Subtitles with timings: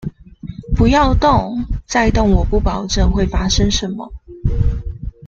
[0.75, 4.09] 不要動，再動我不保證會發生什麼